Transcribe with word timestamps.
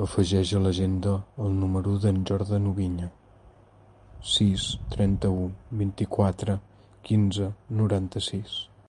Afegeix 0.00 0.50
a 0.56 0.58
l'agenda 0.64 1.12
el 1.44 1.54
número 1.60 1.94
del 2.02 2.18
Jordan 2.32 2.68
Oubiña: 2.72 3.08
sis, 4.34 4.68
trenta-u, 4.96 5.50
vint-i-quatre, 5.84 6.60
quinze, 7.10 7.52
noranta-sis. 7.82 8.60